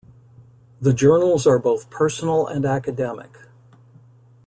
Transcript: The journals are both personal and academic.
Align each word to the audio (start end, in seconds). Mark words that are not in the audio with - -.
The 0.81 0.93
journals 0.93 1.45
are 1.45 1.59
both 1.59 1.91
personal 1.91 2.47
and 2.47 2.65
academic. 2.65 3.37